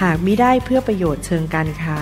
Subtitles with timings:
[0.00, 1.98] หากมิได้เพื่อประโยชน์เชิงการค้า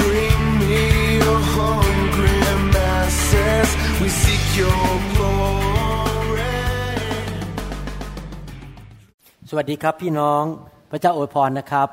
[0.00, 0.84] Bring me
[1.20, 2.38] your hungry
[2.74, 3.68] masses.
[4.00, 6.56] We seek your glory.
[9.50, 10.42] สวัสดีครับพี่น้อง
[10.90, 11.88] พระเจ้าอวยพรนะครับ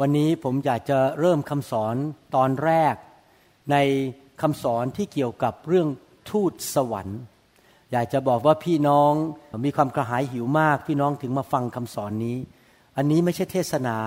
[0.00, 1.94] วันนี้ผมอยากจะเริ่มคำสอน
[2.34, 2.94] ตอนแรก
[3.70, 3.76] ใน
[4.42, 5.88] คำสอนที่เกี่ยวกับเรื่อง
[6.30, 7.20] ทูตสวรรค์
[7.92, 9.12] อยากจะบอกว่าพี่น้อง
[9.64, 12.36] มีความกระหายหิวมาก พี่น้องถึงมาฟังคำสอนนี้
[12.96, 13.98] อันนี้ไม่ใช่เทศนา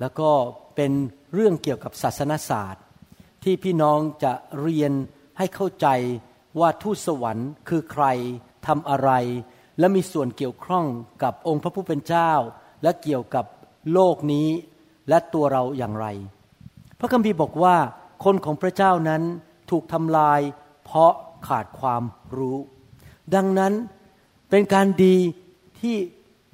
[0.00, 0.30] แล้วก็
[0.76, 0.92] เป็น
[1.34, 2.84] เรื่องเกี่ยวกับศาสนศาสตร์
[3.42, 4.92] ที่พี่น้องจะเรียน
[5.38, 5.86] ให้เข้าใจ
[6.60, 8.04] ว่าทูตสวรรค์คือใคร
[8.66, 9.10] ทำอะไร
[9.78, 10.86] และมีส่วนเกี่ยวข้อง
[11.22, 12.32] กับองค์พระผู้เป็นเจ้า
[12.82, 13.44] และเกี่ยวกับ
[13.92, 14.48] โลกนี้
[15.08, 16.06] และตัวเราอย่างไร
[16.98, 17.76] พระคัมภีร์บอกว่า
[18.24, 19.22] คนของพระเจ้านั้น
[19.70, 20.40] ถูกทำลาย
[20.84, 21.12] เพราะ
[21.46, 22.02] ขาดความ
[22.36, 22.58] รู้
[23.34, 23.72] ดังนั้น
[24.50, 25.16] เป็นการดี
[25.80, 25.96] ที่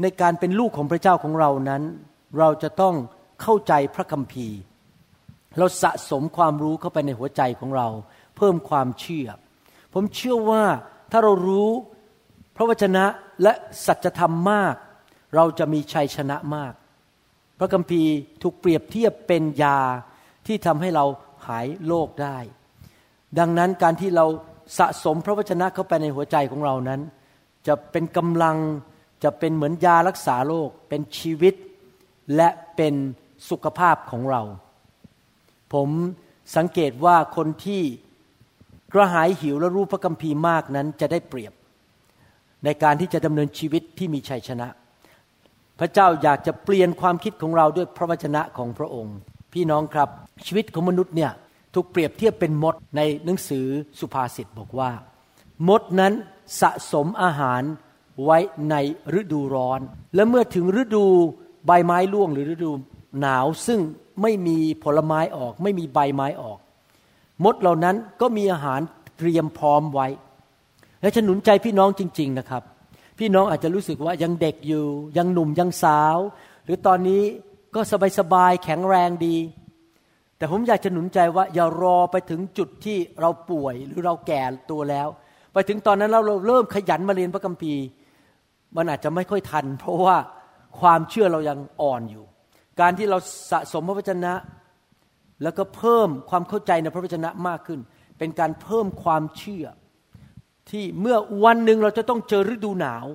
[0.02, 1.82] ในการเป็นลูกของพระเจ้าของเรานั้น
[2.38, 2.94] เราจะต้อง
[3.42, 4.58] เข้าใจพระคัมภีร์
[5.58, 7.88] เราสะสมความรู้เข้าไปในหัวใจของเรา
[8.36, 9.28] เพิ่มความเชื่อ
[9.94, 10.64] ผมเชื่อว่า
[11.12, 11.70] ถ้าเรารู้
[12.56, 13.04] พระวจนะ
[13.42, 13.52] และ
[13.86, 14.74] สัจธรรมมาก
[15.34, 16.72] เราจะมีชัยชนะมาก
[17.58, 19.78] พระคัมภีร์ถูกเปรียบเทียบเป็นยา
[20.46, 21.04] ที่ทำให้เรา
[21.46, 22.38] หายโรคได้
[23.38, 24.26] ดังนั้นการที่เรา
[24.78, 27.00] สะสมพระวจนะเข้าไปในหัวใจของเรานั้น
[27.66, 28.56] จะเป็นกำลัง
[29.22, 31.54] จะเป็นเหมือนยารักษาโรคเป็นชีวิต
[32.36, 32.94] และเป็น
[33.50, 34.42] สุขภาพของเรา
[35.72, 35.88] ผม
[36.56, 37.82] สังเกตว่าคนที่
[38.92, 41.52] กระหายหิวและรู้พระคัมภีร์มากนั้นจะได้เปรียบ
[42.64, 44.68] ในการที่จะดำเนินชีวิตที่มีชัยชนะ
[45.78, 49.16] พระเจ้าอยากจะเปลี่ยนความคิดของเราด้วยพระวจนะของพระองค์
[49.52, 50.08] พี่น้องครับ
[50.46, 51.30] ชีวิตของมนุษย์เนี่ย
[51.74, 53.66] ถูกเปรียบเทียบเป็นมดในหนังสือ
[54.00, 54.90] สุภาษิตบอกว่า
[55.68, 56.12] มดนั้น
[56.60, 57.62] สะสมอาหาร
[58.24, 58.38] ไว้
[58.70, 58.74] ใน
[59.18, 59.80] ฤดูร้อน
[60.14, 61.04] และเมื่อถึงฤดู
[61.66, 62.70] ใบไม้ร่วงหรือฤดู
[63.20, 63.80] หนาวซึ่ง
[64.22, 66.58] ไม่มีผลไม้ออก ไม่มีใบไม้ออก
[67.44, 68.80] มดเหล่านั้นก็มีอาหาร
[69.18, 70.06] เตรียมพร้อมไว้
[71.00, 72.62] และฉันหนุนใจพี่น้องจริง ๆนะครับ
[73.18, 74.84] พี่น้องอาจจะรู้สึกว่ายังเด็กอยู่
[75.16, 76.16] ยังหนุ่มยังสาว
[76.64, 77.22] หรือตอนนี้
[77.74, 77.80] ก็
[78.18, 79.36] สบายๆแข็งแรงดี
[80.36, 85.08] แต่ผมอยากจะหนุนใจว่าอย่ารอไปถึงจุดที่เราป่วยหรือเราแก่ตัวแล้ว
[85.52, 87.82] ไปถึงตอนนั้นเราเริ่มขยันมาเรียนพระคัมภีร์
[88.76, 90.16] มันอาจจะไม่ค่อยทัน เพราะว่า
[90.80, 92.24] ความเชื่อเรายังอ่อนอยู่
[92.80, 93.18] การที่เรา
[93.50, 94.32] สะสมพระวจนะ
[95.42, 97.80] แล้วก็เพิ่มความเข้าใจในพระวจนะมากขึ้น
[98.18, 99.66] เป็นการเพิ่มความเชื่อ
[100.70, 103.06] ที่เมื่อวันหนึ่งเราจะต้องเจอฤดูหนาว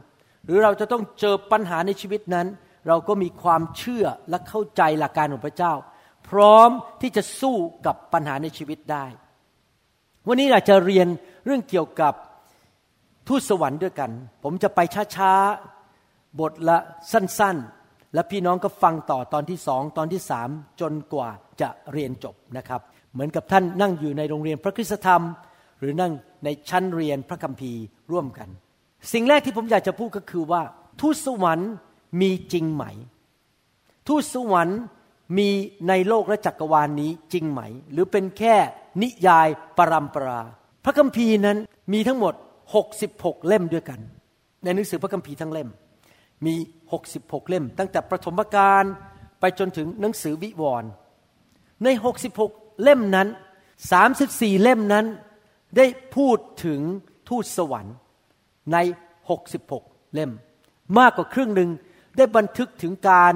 [0.45, 2.47] หรือเราจะต้องเจอปัญหาในชีวิตนั้น
[2.87, 5.73] เราก็มีความเชื่อและเข้าใจหลักการของพระเจ้า
[6.29, 6.69] พร้อม
[7.01, 9.05] ที่จะสู้กับปัญหาในชีวิตได้
[10.27, 11.07] วันนี้อยากจะเรียน
[11.45, 12.13] เรื่องเกี่ยวกับ
[13.27, 14.11] ทูตสวรรค์ด้วยกัน
[14.43, 14.79] ผมจะไป
[15.15, 16.77] ช้าๆ บทละ
[17.11, 20.49] สั้นๆ และพี่น้องก็ฟังต่อตอนที่สองตอนที่สาม
[20.81, 21.29] จนกว่า
[21.61, 22.81] จะเรียนจบนะครับ
[23.13, 25.21] เหมือนกับท่านนั่งอยู่ในโรงเรียนพระคุณธรรม
[25.79, 28.49] หรือนั่งในชั้นเรียนพระคัมภีร์ร่วมกัน
[29.13, 30.61] สิ่งแรกที่ผมอยากจะพูดก็คือว่า
[31.01, 31.71] ทูตสวรรค์
[32.21, 32.83] มีจริงไหม
[34.07, 34.79] ทูตสวรรค์
[35.37, 35.49] มี
[35.89, 37.61] ในโลกและจักรวาลนนี้จริงไหม
[37.91, 38.55] หรือเป็นแค่
[39.01, 40.39] นิยายปรัมปรา
[40.85, 41.57] พระคัมภีร์นั้น
[41.93, 42.33] มีทั้งหมด
[42.75, 43.99] 66 เล่มด้วยกัน
[44.63, 45.69] ในหนังสือพระคัมภีร์ทั้งเล่ม
[46.45, 46.55] มี
[47.01, 48.83] 66 เล่ม ตั้งแต่ประถมกาล
[49.39, 50.89] ไปจนถึงหนังสือวิวรณ์
[51.83, 51.87] ใน
[52.35, 53.27] 66 เล่มนั้น
[53.95, 55.05] 34 เล่มนั้น
[55.77, 55.85] ได้
[56.15, 56.81] พูดถึง
[57.29, 57.95] ทูตสวรรค์
[58.73, 58.77] ใน
[59.47, 60.31] 66 เล่ม
[60.99, 61.69] มากกว่าครึ่งหนึ่ง
[62.17, 63.33] ได้บันทึกถึงการ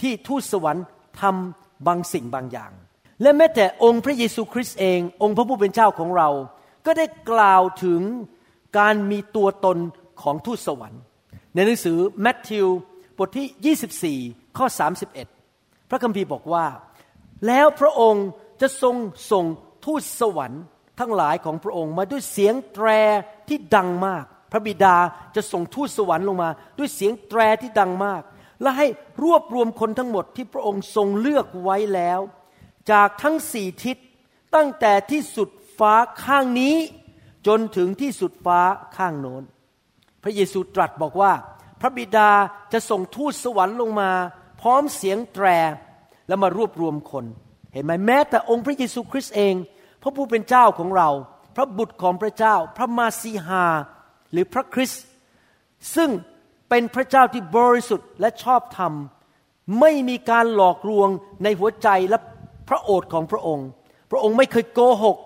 [0.00, 0.86] ที่ทูตสวรรค์
[1.20, 2.72] ทำบางสิ่งบางอย่าง
[3.22, 6.28] และแม้แต่องค์พระเยซูคริสต์เอง องค์พระผู้เป็นเจ้าของเรา
[6.86, 8.02] ก็ได้กล่าวถึง
[8.78, 9.78] การมีตัวตน
[10.22, 11.02] ของทูตสวรรค์
[11.54, 12.66] ในหนังสือแมทธิว
[13.18, 14.66] บทที่ 24 ข้อ
[15.28, 16.66] 31 พระคัมภีร์บอกว่า
[17.46, 18.26] แล้วพระองค์
[18.60, 18.96] จะทรง
[19.30, 19.46] ส่ง
[19.84, 20.62] ทูตสวรรค์
[21.00, 22.88] ทั้งหลายของพระองค์มาด้วยเสียงแตร
[23.48, 24.96] ที่ดังมาก พระบิดา
[25.36, 28.22] จะส่งทูตสวรรค์ลงมา ด้วยเสียงแตรที่ดังมาก
[28.62, 28.86] และให้
[29.22, 32.20] รวบรวมคนทั้งหมดที่พระองค์ทรงเลือกไว้แล้ว
[32.90, 33.96] จากทั้งสี่ทิศ
[34.54, 35.48] ตั้งแต่ที่สุด
[35.80, 35.94] ฟ้า
[36.24, 36.74] ข้างนี้
[37.46, 38.60] จนถึงที่สุดฟ้า
[38.96, 39.42] ข้างโน้น
[40.22, 41.32] พระเยซูตรัสบอกว่า
[41.80, 42.30] พระบิดา
[42.72, 44.10] จะส่งทูตสวรรค์ลงมา
[44.60, 45.46] พร้อมเสียงแตร
[46.28, 47.24] แล้วมารวบรวมคน
[47.72, 49.54] เห็นไหมแม้แต่องค์พระเยซูคริสต์เอง
[50.02, 51.10] พระผู้เป็นเจ้าของเรา
[51.56, 53.66] พระบุตรของพระเจ้า พระมาซีฮา
[54.32, 55.04] หรือพระคริสต์
[55.94, 56.10] ซึ่ง
[56.68, 58.92] เป็นพระเจ้าที่บริสุทธิ์และชอบธรรม
[59.80, 61.08] ไม่มีการหลอกลวง
[61.42, 62.18] ในหัวใจและ
[62.68, 63.66] พระโอษฐ์ของพระองค์
[64.10, 65.16] พระองค์ไม่เคยโกหก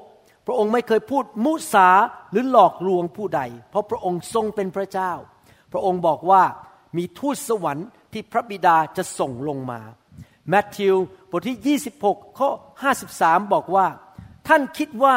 [0.46, 1.88] พระองค์ไม่เคยพูดมุสา
[2.30, 5.12] หรือหลอกลวงผู้ใด เพราะพระองค์ทรงเป็นพระเจ้า
[5.72, 6.42] พระองค์บอกว่า
[6.96, 9.80] มีทูตสวรรค์ที่พระบิดาจะส่งลงมา
[10.48, 10.96] แมทธิว
[11.30, 12.50] บทที่ 26 ข้อ
[13.00, 13.86] 53 บอกว่า
[14.48, 15.16] ท่านคิดว่า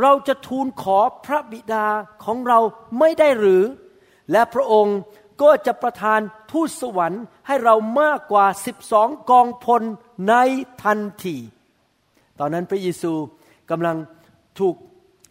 [0.00, 1.86] เราจะทูลขอพระบิดา
[2.24, 2.58] ของเรา
[2.98, 3.62] ไม่ได้หรือ
[4.32, 4.98] และพระองค์
[5.42, 6.20] ก็จะประทาน
[6.52, 8.46] ทูตสวรรค์ให้เรามากกว่า
[8.88, 9.82] 12 กองพล
[10.28, 10.34] ใน
[10.82, 11.36] ทันที
[12.38, 13.12] ตอนนั้นพระเยซู
[13.70, 13.96] กำลัง
[14.60, 14.74] ถูก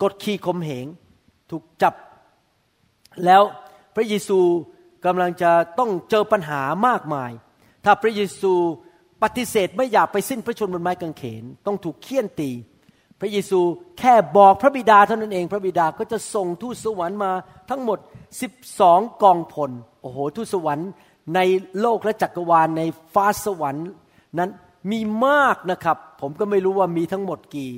[0.02, 0.86] กดขี่ข่มเหง
[1.52, 1.94] ถูกจับ
[3.26, 3.44] แล้ว
[3.96, 4.40] พระเยซู
[5.06, 7.32] กำลังจะต้องเจอปัญหามากมาย
[7.86, 8.54] ถ้าพระเยซู
[9.24, 12.52] ปฏิเสธไม่อยากไปสิ้นพระชนม์บนไม้กางเขน ต้องถูกเคี่ยนตี
[13.20, 13.60] พระเยซู
[14.00, 17.32] แค่บอกพระบิดาเท่านั้นเอง พระบิดาก็จะส่งทูตสวรรค์มา
[17.70, 18.00] ทั้งหมด
[18.60, 19.72] 12 กองพล
[20.02, 20.90] โอ้โห ทูตสวรรค์
[21.36, 21.40] ใน
[21.82, 22.82] โลกและจักรวาลใน
[23.14, 23.88] ฟ้าสวรรค์
[24.40, 24.50] นั้น
[24.92, 27.72] มีมากนะครับ ผมก็ไม่รู้ว่ามีทั้งหมดกี่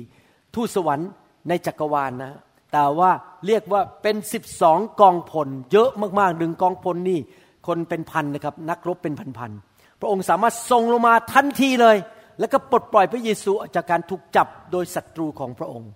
[0.54, 1.08] ทูตสวรรค์
[1.48, 2.32] ในจักรวาลนะ
[2.72, 3.10] แต่ว่า
[3.46, 4.16] เรียกว่าเป็น
[4.58, 5.90] 12กองพล เยอะ
[6.20, 7.20] มากๆหนึ่งกองพลนี่
[7.66, 11.96] คนเป็นพันนะครับ นักรบเป็นพันๆพระองค์สามารถส่งลงมาทันทีเลย
[12.38, 15.90] แล้วก็ปลดปล่อยพระเยซูออกจากการถูกจับโดยศัตรูของพระองค์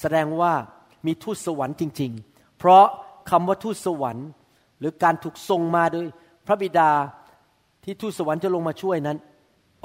[0.00, 0.52] แสดงว่า
[1.06, 2.84] มีทูตสวรรค์จริง ๆ เพราะ
[3.30, 4.28] คำว่าทูตสวรรค์
[4.78, 6.04] หรือการถูกส่งมาโดย
[6.46, 6.90] พระบิดา
[7.84, 9.18] ที่ทูตสวรรค์จะลงมาช่วยนั้น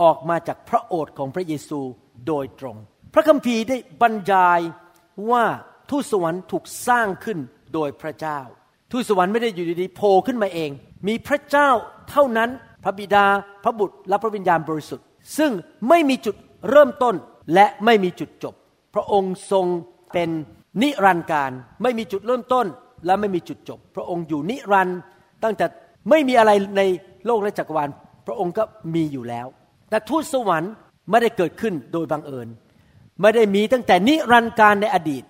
[0.02, 1.80] ออกมาจากพระโอษฐ์ของพระเยซู
[2.28, 2.78] โดยตรง
[3.14, 4.60] พระคัมภีร์ได้บรรยาย
[5.32, 5.46] ว่า
[5.90, 7.40] ทูตสวรรค์ถูกสร้างขึ้น
[7.74, 8.40] โดยพระเจ้า
[8.92, 10.72] ทูตสวรรค์ไม่ได้อยู่ดีๆโผล่ขึ้นมาเอง
[11.08, 11.70] มีพระเจ้า
[12.10, 12.50] เท่านั้น
[12.84, 13.26] พระบิดา
[13.64, 15.06] พระบุตรและพระวิญญาณบริสุทธิ์
[15.38, 15.52] ซึ่ง
[15.90, 16.36] ไม่มีจุด
[16.70, 17.16] เริ่มต้น
[17.54, 18.54] และไม่มีจุดจบ
[18.96, 19.66] พระองค์ทรง
[20.14, 20.30] เป็น
[20.82, 21.52] นิรันดร์การ
[21.82, 22.66] ไม่มีจุดเริ่มต้น
[23.06, 25.00] และไม่มีจุดจบ พระองค์อยู่นิรันดร์
[25.44, 25.66] ตั้งแต่
[26.10, 26.82] ไม่มีอะไรใน
[27.26, 27.90] โลกและจักรวาล
[28.28, 28.64] พระองค์ก็
[28.96, 29.48] มีอยู่แล้ว
[29.90, 30.74] แต่ทูตสวรรค์
[31.10, 32.48] ไม่ได้เกิดขึ้นโดยบังเอิญ
[33.22, 35.24] ไม่ได้มีตั้งแต่นิรันดร์การในอดีต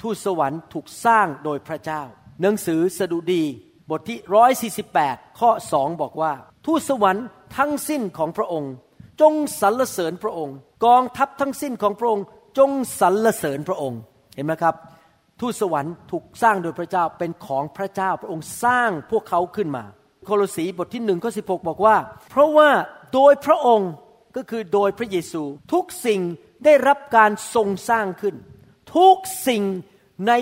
[0.00, 2.02] ทูตสวรรค์ถูกสร้างโดยพระเจ้า
[2.40, 3.44] หนังสือสดุดี
[3.90, 4.18] บทที่
[4.82, 6.32] 148 ข้อสองบอกว่า
[6.66, 7.26] ทูตสวรรค์
[7.56, 8.72] ทั้งสิ้นของพระองค์
[9.20, 12.24] จงสรรเสริญพระองค์ กองทัพทั้งสิ้นของพระองค์
[12.58, 12.70] จง
[13.00, 14.00] สรรเสริญพระองค์
[14.34, 14.74] เห็นไหมครับ
[15.40, 19.84] ทูตสวรรค์ถูกสร้างโดยพระเจ้าเป็นของพระเจ้าพระองค์สร้างพวกเขาขึ้นมา
[20.26, 21.96] โคลสีบทที่หนึ่งข้อสิบอกว่า
[22.30, 22.70] เพราะว่า
[23.14, 23.90] โดยพระองค์
[24.36, 25.42] ก็คือโดยพระเยซู
[25.72, 26.20] ทุกสิ่ง
[26.64, 28.34] ได้รับการทรงสร้างขึ้น
[28.94, 29.16] ทุก
[29.48, 29.62] สิ่ง
[30.26, 30.32] ใน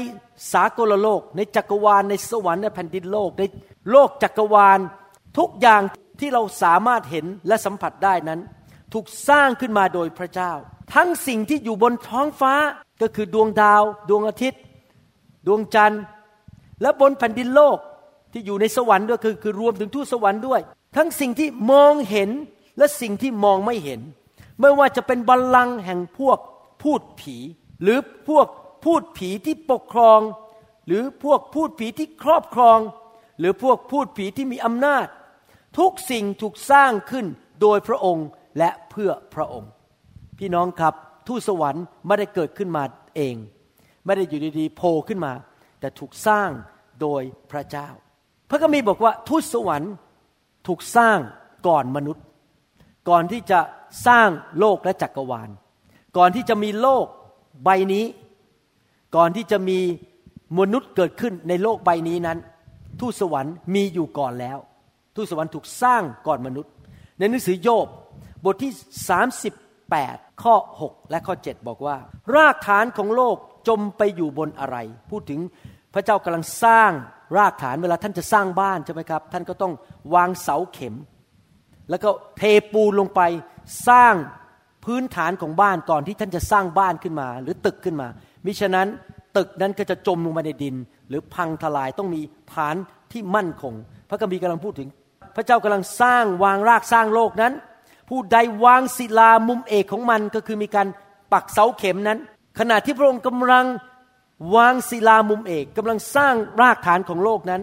[0.52, 3.42] สากลโลก ในจักรวาลในสวรรค์ในแผ่นดินโลกใน
[3.90, 4.78] โลกจักรวาล
[5.38, 5.82] ทุกอย่าง
[6.20, 8.40] ที่เราสามารถเห็นและสัมผัสได้นั้น
[8.92, 10.52] ถูกสร้างขึ้นมาโดยพระเจ้า
[10.94, 12.54] ทั้งสิ่งที่อยู่บนท้องฟ้า
[13.02, 14.60] ก็คือดวงดาว ดวงอาทิตย์
[15.46, 16.02] ดวงจันทร์
[16.82, 17.78] และบนแผ่นดินโลก
[18.32, 20.60] ที่อยู่ในสวรรค์ด้วยคือคือรวมถึงทูตสวรรค์ด้วย
[20.96, 22.30] ทั้งสิ่งที่มองเห็น
[22.78, 24.00] และสิ่งที่มองไม่เห็น
[24.60, 26.38] ไม่ว่าจะเป็นบัลลังก์แห่งพวก
[26.82, 27.36] พูดผี
[27.82, 28.46] หรือพวก
[28.84, 30.20] พูดผีที่ปกครอง
[30.86, 32.78] หรือพวกพูดผีที่ครอบครอง
[33.38, 35.06] หรือพวกพูดผีที่มีอำนาจ
[35.78, 37.26] ทุกสิ่งถูกสร้างขึ้น
[37.60, 38.26] โดยพระองค์
[38.58, 39.70] และเพื่อพระองค์
[40.38, 40.94] พี่น้องครับ
[41.28, 42.82] ทูตสวรรค์ไม่ได้เกิดขึ้นมา
[43.16, 43.36] เอง
[44.04, 45.32] ไม่ได้อยู่ดีๆโผล่ขึ้นมา
[45.80, 46.50] แต่ถูกสร้าง
[47.00, 47.88] โดยพระเจ้า
[48.48, 49.92] พระคัมภีร์บอกว่าทูตสวรรค์
[50.66, 51.18] ถูกสร้าง
[51.66, 52.24] ก่อนมนุษย์
[53.08, 53.60] ก่อนที่จะ
[54.06, 54.28] สร้าง
[54.58, 55.50] โลกและจักรวาล
[56.16, 57.06] ก่อนที่จะมีโลก
[57.64, 58.04] ใบนี้
[59.16, 59.78] ก่อนที่จะมี
[60.58, 62.38] มนุษย์เกิดขึ้นในโลกใบนี้นั้น
[63.00, 64.58] ทูตสวรรค์มีอยู่ก่อนแล้ว
[65.14, 66.72] ทูตสวรรค์ถูกสร้างก่อนมนุษย์
[67.18, 67.86] ในหนังสือโยบ
[68.44, 68.72] บทที่
[69.56, 71.96] 38 ข้อ 6 และข้อ 7 บอกว่า
[72.34, 73.36] รากฐานของโลก
[73.68, 74.76] จมไปอยู่บนอะไร
[75.10, 75.40] พูดถึง
[75.94, 76.90] พระเจ้ากำลังสร้าง
[77.36, 79.72] รากฐานเวลาท่านจะสร้างบ้านใช่ไหมครับ ท่านก็ต้อง
[80.14, 80.94] วางเสาเข็ม
[81.90, 82.42] แล้วก็เท
[82.72, 83.20] ปูนลงไป
[83.88, 84.14] สร้าง
[84.84, 88.08] พื้นฐานของบ้านก่อนที่ท่านจะสร้างบ้านขึ้นมา หรือตึกขึ้นมา
[88.44, 88.88] มิฉะนั้น
[89.36, 90.76] ตึกนั้นก็จะจมลงมาในดิน
[91.08, 92.20] หรือพังทลายต้องมี
[92.54, 92.76] ฐาน
[93.12, 93.74] ที่มั่นคง
[94.08, 94.88] พระคัมภีร์กำลังพูดถึง
[95.36, 97.52] พระเจ้ากำลังสร้างวางรากสร้างโลกนั้น
[98.08, 100.86] ผู้ใดวางศิลามุมเอกของมันก็คือมีการ
[101.32, 102.18] ปักเสาเข็มนั้น
[102.58, 103.66] ขณะที่พระองค์กำลัง
[104.56, 107.62] วางศิลามุมเอกกำลังสร้างรากฐานของโลกนั้น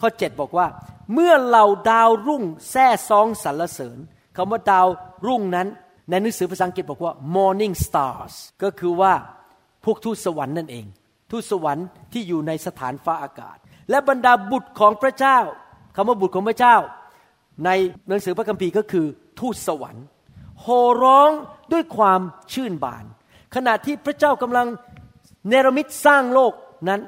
[0.00, 0.66] ข้อ 7 บอกว่า
[1.12, 3.98] เมื่อเหล่าดาวรุ่งแท้ซองสรรเสริญ
[4.36, 4.86] คำว่าดาว
[5.26, 5.68] รุ่งนั้น
[6.08, 9.12] ในหนังสือภาษาอังกฤษบอกว่า morning stars ก็คือว่า
[9.84, 10.86] พวกทูตสวรรค์นั่นเอง
[11.30, 13.56] ทูตสวรรค์ที่อยู่ในสถานฟ้าอากาศ
[13.90, 15.38] และบรรดาบุตรของพระเจ้า
[15.96, 16.76] คำว่าบุตรของพระเจ้า
[17.64, 17.70] ใน
[18.08, 19.06] หนังสือพระคัมภีร์ก็คือ
[19.40, 20.04] ทูตสวรรค์
[20.62, 21.30] โห่ร้อง
[21.72, 22.20] ด้วยความ
[22.52, 23.04] ชื่นบาน
[23.54, 24.66] ขณะที่พระเจ้ากำลัง
[25.48, 26.52] เนรมิตสร้างโลก
[26.88, 27.00] นั้น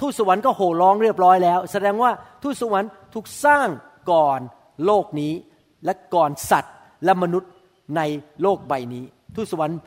[0.00, 2.10] ทูตสวรรค์ก็โห่ร้องเรียบร้อยแล้ว แสดงว่า
[2.42, 3.68] ทูตสวรรค์ถูกสร้าง
[4.10, 4.40] ก่อน
[4.86, 5.32] โลกนี้
[5.84, 7.50] และก่อนสัตว์และมนุษย์
[7.96, 8.00] ใน
[8.42, 9.04] โลกใบนี้
[9.36, 9.78] ทูตสวรรค์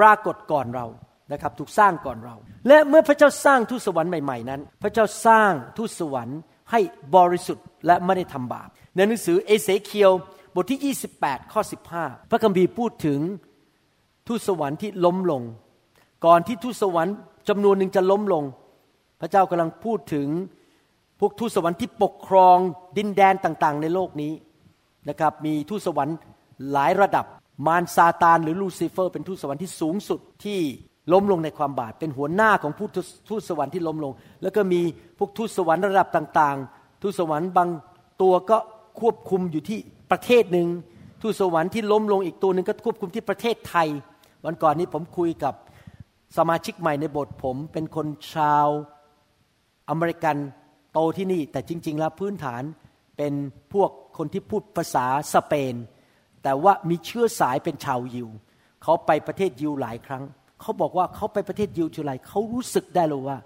[0.00, 0.86] ปรากฏก่อนเรา
[1.32, 2.36] นะครับถูกสร้างก่อนเรา
[2.68, 6.38] และเมื่อพระเจ้าสร้างทูตสวรรค์ใหม่ๆนั้น พระเจ้าสร้างทูตสวรรค์
[6.70, 6.80] ให้
[7.16, 10.10] บริสุทธิ์และไม่ได้ทำบาปในหนังสือเอเสเคียว
[10.54, 11.62] บทที่ 28 ข้อ
[11.94, 13.20] 15 พระคัมภีร์พูดถึง
[14.28, 15.42] ทูตสวรรค์ที่ล้มลง
[16.24, 17.14] ก่อนที่ทูตสวรรค์
[17.48, 18.44] จำนวนหนึ่งจะล้มลง
[19.20, 20.28] พระเจ้ากำลังพูดถึง
[21.20, 22.56] พวกทูตสวรรค์ที่ปกครอง
[22.96, 24.32] ดินแดนต่างๆ ในโลกนี้
[25.08, 26.16] นะครับมีทูตสวรรค์
[26.72, 27.24] หลายระดับ
[27.66, 30.58] มารซาตานหรือลูซิเฟอร์ เป็นทูตสวรรค์ที่สูงสุดที่
[31.12, 32.88] ล้มลงในความบาปเป็นหัวหน้าของผู้
[33.28, 34.80] ทูตสวรรค์ที่ล้มลง แล้วก็มี
[35.18, 37.68] พวกทูตสวรรค์ระดับต่างๆ ทูตสวรรค์บาง
[38.22, 38.58] ตัวก็
[39.00, 39.78] ควบคุมอยู่ที่
[40.10, 40.68] ประเทศหนึ่ง
[41.22, 43.88] ทูตสวรรค์ที่ล้มลงอีกตัวหนึ่งก็ควบคุมที่ประเทศไทย
[44.44, 45.54] วันก่อนนี้ผมคุยกับ
[46.36, 48.68] สมาชิกใหม่ในโบสถ์ผม เป็นคนชาว
[49.90, 50.36] อเมริกัน
[50.92, 52.62] โตที่นี่ แต่จริง ๆ แล้วพื้นฐาน
[53.16, 53.32] เป็น
[53.72, 55.74] พวก คนที่พูดภาษาสเปน
[56.42, 58.28] แต่ว่ามีเชื้อสายเป็นชาวยิว
[58.82, 60.24] เขาไปประเทศยิวหลายครั้ง
[60.60, 63.38] เขาบอกว่าเขาไปประเทศยิวทีไรเขารู้สึกได้เลยว่า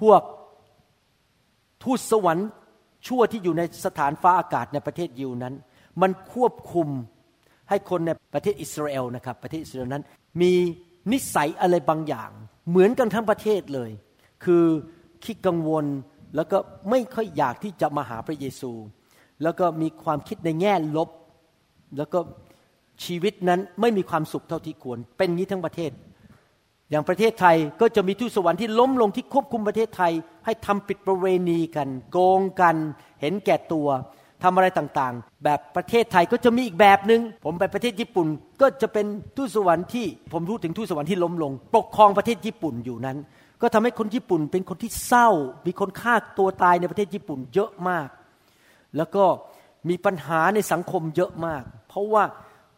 [0.00, 0.22] พวก
[1.82, 2.48] ทูตสวรรค์
[3.06, 5.54] ชั่วที่อยู่ในสถานฟ้าอากาศในประเทศยิวนั้น
[6.02, 6.88] มันควบคุม
[7.68, 10.02] ให้คนในประเทศอิสราเอลนะครับประเทศอิสราเอลนั้น
[10.40, 10.52] มี
[11.12, 12.30] นิสัยอะไรบางอย่าง
[12.68, 13.90] เหมือนกันทั้งประเทศเลย
[14.44, 14.64] คือ
[15.24, 15.84] คิดกังวล
[16.36, 16.58] แล้วก็
[16.90, 18.72] ไม่ค่อยอยากที่จะมาหาพระเยซู
[19.42, 21.08] แล้วก็มีความคิดในแง่ลบ
[21.98, 22.18] แล้วก็
[23.04, 25.90] ชีวิตนั้นไม่มีความสุขเท่าที่ควร เป็นงี้ทั้งประเทศ
[26.90, 30.12] อย่างประเทศไทยก็จะมีทูตสวรรค์ที่ล้มลงที่ควบคุมประเทศไทย
[30.44, 32.76] ให้ทำปิดประเวณีกัน โกงกัน
[33.20, 33.88] เห็นแก่ตัว
[34.42, 38.26] ทำอะไรต่างๆ แบบประเทศไทยก็จะมีอีกแบบหนึง่งผมไปประเทศญี่ปุ่น
[38.60, 43.16] ก็จะเป็นทูตสวรรค์ที่ผมพูดถึงทูตสวรรค์ที่ล้มลง ปกครองประเทศญี่ปุ่นอยู่นั้น
[43.62, 45.28] ก็ทำให้คนญี่ปุ่นเป็นคนที่เศร้า
[45.66, 48.08] มีคนฆ่าตัวตายในประเทศญี่ปุ่นเยอะมาก
[48.96, 49.24] แล้วก็
[49.88, 52.24] มีปัญหาในสังคมเยอะมาก เพราะว่า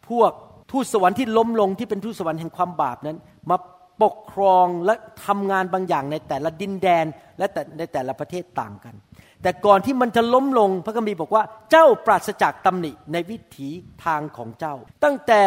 [0.09, 0.31] พวก
[0.71, 3.17] ทูตสวรรค์ที่ล้มลงที่เป็นทูตสวรรค์แห่งความบาปนั้น
[3.49, 3.57] มา
[4.03, 4.93] ปกครองและ
[5.25, 7.05] ทำงานบางอย่างในแต่ละดินแดน
[7.37, 8.95] และแต่ในแต่ละประเทศต่างกัน
[9.41, 13.69] แต่ก่อนที่มันจะล้มลงพระคัมภีร์บอกว่าเจ้าปราศจากตำหนิในวิถี
[14.05, 15.41] ทางของเจ้า ตั้งแต่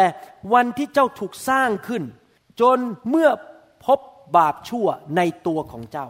[0.53, 2.03] วันที่เจ้าถูกสร้างขึ้น
[2.61, 2.77] จน
[3.09, 3.29] เมื่อ
[3.85, 3.99] พบ
[4.37, 6.07] บาปชั่วในตัวของเจ้า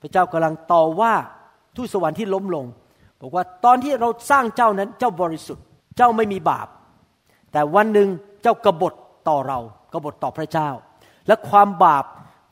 [0.00, 1.14] พระเจ้ากำลังต่อว่า
[1.76, 2.66] ทูตสวรรค์ที่ล้มลง
[3.22, 5.64] บอกว่าตอนที่เราสร้างเจ้านั้นเจ้าบริสุทธิ์
[5.96, 6.68] เจ้าไม่มีบาป
[7.52, 8.08] แต่วันหนึ่ง
[8.42, 8.94] เจ้ากบฏ
[9.28, 9.58] ต่อเรา
[9.92, 10.68] กบฏต่อพระเจ้า
[11.26, 12.04] และความบาป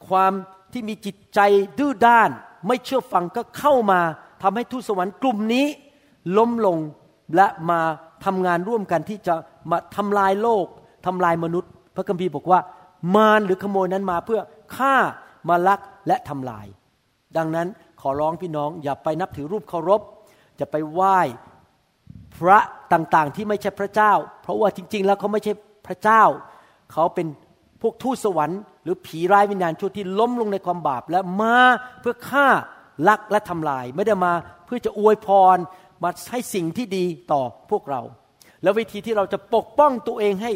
[0.08, 0.32] ความ
[0.72, 1.40] ที่มีจิตใจ
[1.78, 2.30] ดื้อด้าน
[2.66, 4.00] ไม่เชื่อฟังก็เข้ามา
[4.42, 5.66] ทำให้ทูตสวรรค์กลุ่มนี้
[6.36, 6.78] ล้มลง
[7.36, 7.80] และมา
[8.24, 9.34] ทำงานร่วมกันที่จะ
[9.70, 10.66] มาทำลายโลก
[11.06, 12.60] ทำลายมนุษย์ พระคัมภีร์บอกว่า
[13.14, 14.40] มารหรือขโมยนั้นมาเพื่อ
[14.76, 14.94] ฆ่า
[15.48, 16.66] มาลักและทำลาย
[17.36, 17.68] ดังนั้น
[18.00, 20.00] ขอร้องพี่น้องอย่าไปนับถือรูปเคารพ
[20.60, 21.18] จะไปไหว้
[22.36, 22.58] พระ
[22.92, 24.12] ต่างๆที่ไม่ใช่พระเจ้า
[24.42, 25.52] เพราะว่าจริง ๆ แล้วเขาไม่ใช่
[25.86, 26.22] พระเจ้า
[26.92, 27.26] เขาเป็น
[27.82, 31.56] พวกทูตสวรรค์หรือผีร้ายวิญญาณชั่วที่ล้มลงในความบาป และมา
[32.00, 32.46] เพื่อฆ่า
[33.08, 34.32] ลักและทำลาย ไม่ได้มา
[34.64, 35.56] เพื่อจะอวยพร
[36.02, 38.02] มาให้สิ่งที่ดีต่อพวกเรา
[38.62, 40.52] แล้ววิธีที่เราจะปกป้องตัวเองให้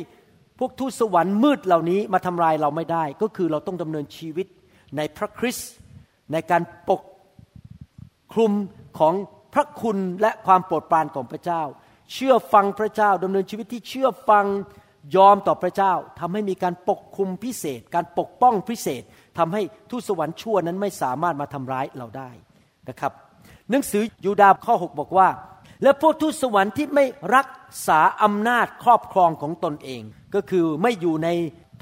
[0.58, 4.46] พวกทูตสวรรค์มืดเหล่านี้มาทำลายเราไม่ได้ ก็คือเราต้องดำเนินชีวิต
[4.96, 5.70] ในพระคริสต์
[6.32, 7.02] ในการปก
[8.32, 8.52] คลุม
[8.98, 9.14] ของ
[9.54, 11.62] พระคุณและความโปรดปรานของพระเจ้า
[12.12, 14.46] เชื่อฟังพระเจ้าดำเนินชีวิตที่เชื่อฟัง
[15.16, 19.02] ยอมต่อพระเจ้าทำให้มีการปกคุมพิเศษ การปกป้องพิเศษ
[19.38, 22.30] ทำให้ทูตสวรรค์ชั่วนั้นไม่สามารถมาทำร้ายเราได้
[22.88, 23.12] นะครับ
[23.70, 25.28] หนังสือยูดาห์ข้อ 6 บอกว่า
[25.82, 27.48] และพวกทูตสวรรค์ที่ไม่รัก
[27.88, 30.02] ษาอำนาจครอบครองของตนเอง
[30.34, 31.28] ก็คือไม่อยู่ใน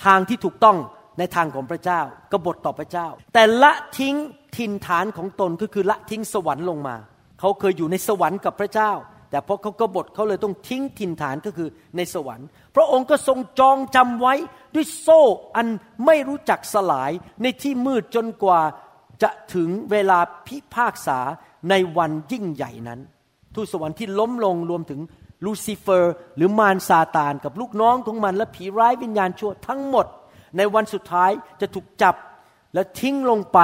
[0.04, 0.76] ทางที่ถูกต้อง
[1.18, 2.00] ในทางของพระเจ้า
[2.32, 4.16] กบฏต่อพระเจ้า แต่ละทิ้ง
[4.56, 6.96] ถิ่นฐานของตนก็คือละทิ้งสวรรค์ลงมา
[7.42, 8.92] เขาเคยอยู่ในสวรรค์กับพระเจ้า
[9.30, 14.34] แต่เพอเขากบฏเขาเลยต้องทิ้งถิ่นฐานก็คือในสวรรค์ พระองค์ก็ทรงจองจำไว้
[14.74, 15.22] ด้วยโซ่
[15.56, 15.66] อัน
[16.06, 18.60] ไม่รู้จักสลายในที่มืดจนกว่า
[19.22, 21.18] จะถึงเวลาพิพากษา
[21.70, 23.00] ในวันยิ่งใหญ่นั้น
[23.54, 25.00] ทูตสวรรค์ที่ล้มลงรวมถึง
[25.44, 30.06] ลูซิเฟอร์ หรือมารซาตานกับลูกน้องของมันและผีร้ายวิญญาณชั่วทั้งหมด
[30.56, 31.30] ในวันสุดท้าย
[31.60, 32.14] จะถูกจับ
[32.74, 33.60] และทิ้งลงไป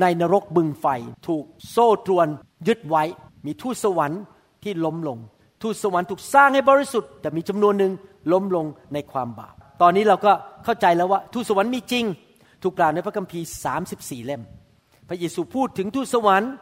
[0.00, 0.86] ในนรกบึงไฟ
[1.28, 2.28] ถูกโซ่ตรวน
[2.68, 3.02] ยึดไว้
[3.46, 4.22] มีทูตสวรรค์
[4.62, 5.18] ที่ล้มลง
[5.62, 7.92] ทูตสวรรค์ถูกสร้างให้บริสุทธิ์ แต่มีจำนวนหนึ่ง
[8.32, 10.32] ล้มลงในความบาป ตอนนี้เราก็
[10.64, 12.04] เข้าใจแล้วว่า ทูตสวรรค์มีจริง
[12.62, 13.46] ถูกกล่าวในพระคัมภีร์
[13.86, 14.42] 34 เล่ม
[15.08, 16.52] พระเยซูพูดถึงทูตสวรรค์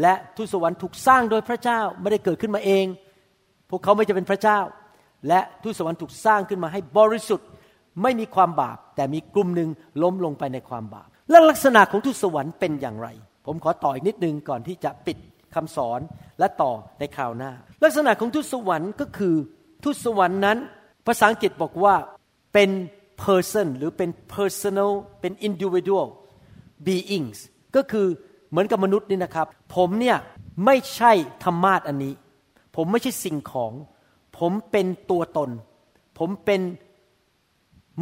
[0.00, 2.86] และทูตสวรรค์ถูกสร้างโดยพระเจ้าไม่ได้เกิดขึ้นมาเอง
[3.70, 4.58] พวกเขาไม่จะเป็นพระเจ้า
[5.28, 7.48] และทูตสวรรค์ถูกสร้างขึ้นมาให้บริสุทธิ์
[8.02, 9.68] ไม่มีความบาป แต่มีกลุ่มหนึ่ง
[10.02, 13.08] ล้มลงไปในความบาป และลักษณะของทูตสวรรค์เป็นอย่างไร
[13.46, 15.18] ผมขอต่ออีกนิดนึงก่อนที่จะปิด
[15.54, 16.00] คำสอน
[16.38, 17.52] และต่อในคราวหน้า
[17.84, 19.34] ลักษณะของทูตสวรรค์ก็คือ
[19.84, 20.58] ทูตสวรรค์นั้น
[21.06, 21.94] ภาษาอังกฤษบอกว่า
[22.54, 22.70] เป็น
[23.22, 26.06] person หรือเป็น personal เป็น individual
[26.86, 27.38] beings
[27.76, 28.06] ก็คือ
[28.50, 30.16] เหมือนกับมนุษย์นี่นะครับ ผมเนี่ย
[30.64, 31.12] ไม่ใช่
[31.44, 32.14] ธรรมาทอันนี้
[32.76, 33.72] ผมไม่ใช่สิ่งของ
[34.38, 35.50] ผมเป็นตัวตน
[36.18, 36.60] ผมเป็น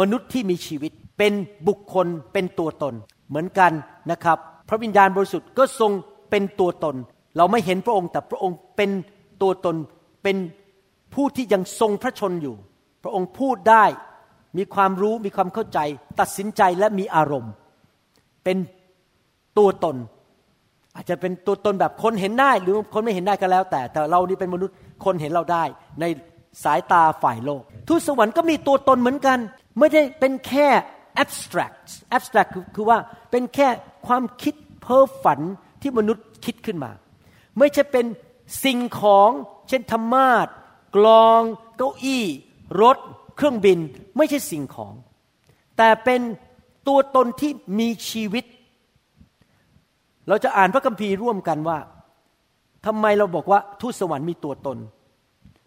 [0.00, 1.32] มนุษย์ที่มีชีวิต เป็น
[1.68, 2.94] บุคคลเป็นตัวตน
[3.28, 3.72] เหมือนกัน
[4.10, 5.92] นะครับ พระวิญญาณบริสุทธิ์ก็ทรง
[6.30, 6.97] เป็นตัวตน
[7.37, 8.90] เราไม่เห็นพระองค์แต่พระองค์เป็น
[9.42, 9.76] ตัวตน
[10.23, 10.37] เป็น
[11.14, 12.56] ผู้ที่ยังทรงพระชนอยู่
[13.02, 13.85] พระองค์พูดได้
[14.56, 15.78] มีความรู้มีความเข้าใจ
[16.21, 17.52] ตัดสินใจและมีอารมณ์
[18.44, 18.56] เป็น
[19.59, 19.97] ตัวตน
[20.94, 25.64] อาจจะเป็นตัวตนแบบคนเห็นได้หรือคนไม่เห็นได้ก็แล้ว แต่แต่เรานี่เป็นมนุษย์คนเห็นเราได้
[26.00, 26.04] ใน
[26.64, 29.38] สายตาฝ่ายโลก ทูตสวรรค์ก็มีตัวตนเหมือนกัน
[29.78, 30.68] ไม่ได้เป็นแค่
[31.23, 32.99] abstract abstract คือว่า
[33.30, 33.68] เป็นแค่
[34.06, 35.40] ความคิดเพ้อฝัน
[35.83, 36.90] ที่มนุษย์คิดขึ้นมา
[37.59, 38.06] ไม่ใช่เป็น
[38.64, 39.30] สิ่งของ
[39.68, 40.47] เช่นธรรมาท
[40.97, 41.40] กลอง
[41.76, 42.25] เก้าอี้
[42.83, 42.99] รถ
[43.37, 43.78] เครื่องบิน
[44.16, 44.92] ไม่ใช่สิ่งของ
[45.76, 46.21] แต่เป็น
[46.88, 48.44] ตัวตนที่มีชีวิต
[50.28, 51.78] เราจะอ่านพระคัมภีร์ร่วมกันว่า
[52.87, 54.78] ทำไมเราบอกว่าทูตสวรรค์มีตัวตน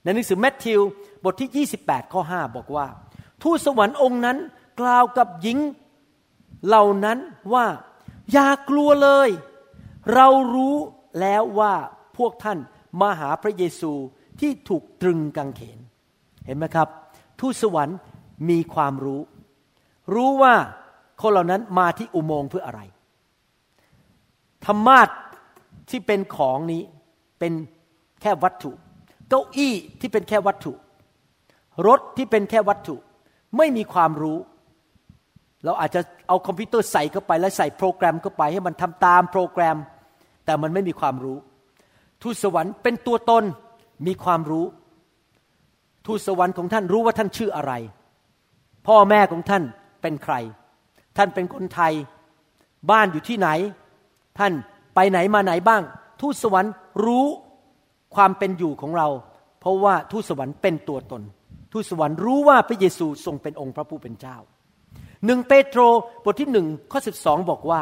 [0.04, 0.82] ในหนังสือแมทธิว
[1.24, 2.86] บทที่ 28 ข้อ 5 บอกว่า
[3.44, 4.38] ทูตสวรรค์องค์นั้น
[4.80, 5.60] กล่าวกับหญิง
[6.66, 7.18] เหล่านั้น
[7.54, 7.66] ว่า
[8.32, 9.30] อย่ากลัวเลย
[10.14, 10.76] เรารู้
[11.20, 11.74] แล้วว่า
[12.18, 12.58] พวกท่าน
[13.02, 13.92] มาหาพระเยซู
[14.40, 15.80] ที่ถูกตรึงกางเขน
[16.46, 16.88] เห็นไหมครับ
[17.40, 17.98] ทูตสวรรค์
[18.50, 19.22] มีความรู้
[20.14, 20.56] รู้ว่า
[21.22, 22.82] คนเหล่านั้นมาที่อุโมงค์เพื่ออะไร
[24.66, 25.10] ธรรมาท
[25.90, 26.82] ที่เป็นของนี้
[27.40, 27.54] เป็น
[28.22, 28.72] แค่วัตถุ
[29.30, 30.74] เก้าอี้ที่เป็นแค่วัตถุ
[31.88, 32.96] รถที่เป็นแค่วัตถุ
[33.58, 34.38] ไม่มีความรู้
[35.66, 39.78] เราอาจจะเอาคอมพิวเตอร์ใส่เข้าไปแล้วใส่โปรแกรมเข้าไป ให้มันทำตามโปรแกรม
[40.46, 41.38] แต่มันไม่มีความรู้
[42.22, 43.44] ทูตสวรรค์เป็นตัวตน
[44.08, 44.66] มีความรู้
[46.06, 47.74] ทูตสวรรค์ของท่านรู้ว่าท่านชื่ออะไร
[48.88, 49.64] พ่อแม่ของท่าน
[50.02, 50.34] เป็นใคร
[51.18, 51.94] ท่านเป็นคนไทย
[52.92, 53.50] บ้านอยู่ที่ไหน
[54.40, 54.54] ท่าน
[54.96, 55.82] ไปไหนมาไหนบ้าง
[56.22, 56.74] ทูตสวรรค์
[57.06, 57.26] รู้
[58.16, 59.08] ความเป็นอยู่ของเรา
[59.60, 61.22] เพราะว่าทูตสวรรค์เป็นตัวตน
[61.72, 64.38] ทูตสวรรค์รู้ว่าพระเยซูทรงเป็นองค์พระผู้เป็นเจ้า
[65.26, 65.82] หนึ่งเปโตร
[66.24, 67.82] บทที่หนึ่งข้อสิบสองบอกว่า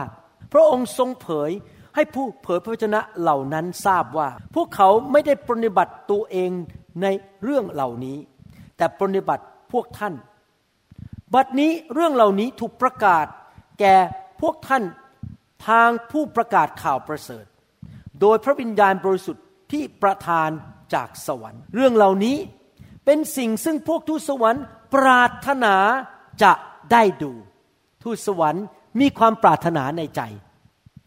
[0.53, 1.51] พระองค์ทรงเผย
[1.95, 6.51] ให้ผู้เผยพระวจนะเหล่านั้นทราบว่า พวกเขาไม่ได้ปรนิบัติตัวเอง
[7.01, 7.07] ใน
[7.43, 8.17] เรื่องเหล่านี้
[8.77, 10.13] แต่ปรนิบัติพวกท่าน
[11.33, 13.25] บัดนี้เรื่องเหล่านี้ถูกประกาศ
[13.79, 13.95] แก่
[14.41, 14.83] พวกท่าน
[15.67, 17.45] ทางผู้ประกาศข่าวประเสริฐ
[18.21, 20.49] โดยพระวิญญาณบริสุทธิ์ที่ประทาน
[20.93, 22.37] จากสวรรค์ เรื่องเหล่านี้
[23.05, 25.75] เป็นสิ่งซึ่งพวกทูตสวรรค์ปรารถนา
[26.43, 26.51] จะ
[26.91, 27.31] ได้ดู
[28.03, 28.65] ทูตสวรรค์
[29.01, 30.21] มีความปรารถนาในใจ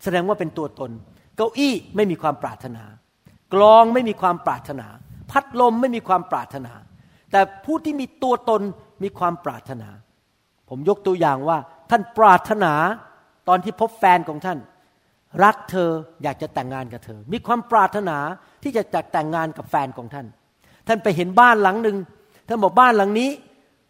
[0.02, 0.90] แสดงว่าเป็นตัวตน
[1.36, 2.84] เก้าอี้ไม่มีความปรารถนา
[3.54, 4.86] กลองไม่มีความปรารถนา
[5.30, 6.72] พัดลมไม่มีความปรารถนา
[7.32, 8.62] แต่ผู้ที่มีตัวตน
[9.02, 9.88] มีความปรารถนา
[10.68, 11.58] ผมยกตัวอย่างว่า
[11.90, 12.72] ท่านปรารถนา
[13.48, 14.58] ตอนที่พบแฟนของท่าน
[15.44, 15.90] รักเธอ
[16.22, 18.18] อยากจะแต่งงานกับเธอ มีความปรารถนา
[18.62, 20.26] ที่จะจัดแต่งงานกับแฟนของท่าน
[20.88, 21.96] ท่านไปเห็นบ้านหลังหนึ่ง
[22.48, 23.30] ท่านบอกบ้านหลังนี้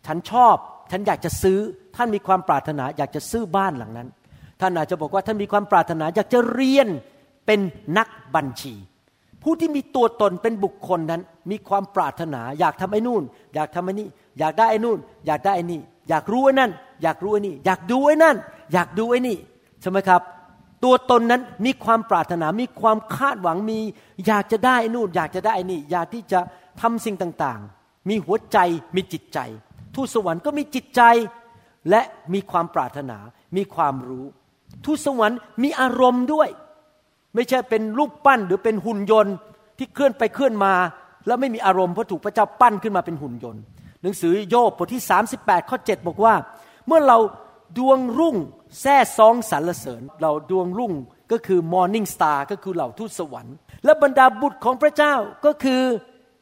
[0.06, 0.56] ฉันชอบ
[0.90, 1.58] ฉันอยากจะซื้อ
[1.96, 4.08] ท่านมีความปรารถนาอยากจะซื้อบ้านหลังนั้น
[4.60, 6.88] ท่านอาจจะบอกว่าท่านมีความปรารถนาอยากจะเรียน
[7.46, 7.60] เป็น
[7.98, 8.74] นักบัญชี
[9.42, 13.22] ผู้ที่มีตัวตนเป็นบุคคลนั้น มีความปรารถนา อยากทำไอ้นู่น
[13.54, 16.70] อยากทำไอ้นี่ อยากได้ไอ้นู่น อยากได้ไอ้นี่ อยากรู้ไอ้นั่น
[17.02, 18.36] อยากรู้ไอ้นี่ อยากดูไอ้นั่น
[18.72, 19.36] อยากดูไอ้นี่
[19.80, 20.22] ใช่ไหมครับ
[20.84, 23.78] ตัวตนนั้นมีความปรารถนา มีความคาดหวังมี
[24.26, 26.40] อยากจะได้ไอ้นู่น อยากจะได้ไอ้นี่ อยากที่จะ
[26.80, 28.58] ทำสิ่งต่างๆ มีหัวใจ
[28.96, 29.38] มีจิตใจ
[29.98, 31.02] ทูตสวรรค์ก็มีจิตใจ
[31.90, 32.00] และ
[32.34, 33.18] มีความปรารถนา
[33.56, 34.26] มีความรู้
[34.84, 36.48] ทูตสวรรค์มีอารมณ์ด้วย
[37.34, 39.34] ไม่ใช่เป็นรูปปั้นหรือเป็นหุ่นยนต์
[39.78, 40.74] ที่เคลื่อนไปเคลื่อนมา
[41.26, 43.62] แล้วไม่มีอารมณ์เพราะถูกพระเจ้าปั้นขึ้นมาเป็นหุ่นยนต์
[44.02, 45.02] หนังสือโยบบทที่
[45.36, 46.34] 38 ข้อ 7 บอกว่า
[46.86, 47.18] เมื่อเรา
[47.78, 48.36] ดวงรุ่ง
[48.80, 50.92] แท้ซองสรรเสริญ เราดวงรุ่ง
[51.32, 55.14] ก็คือ morning star ก็คือเหล่าทูตสวรรค์ และบรรดาบุตรของพระเจ้า
[55.46, 55.82] ก็คือ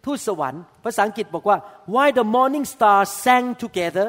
[0.07, 1.59] ทูตสวรรค์ภาษาอังกฤษบอกว่า
[1.95, 4.09] why the morning star sang together